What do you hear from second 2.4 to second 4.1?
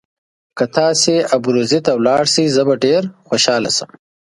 زه به ډېر خوشاله شم.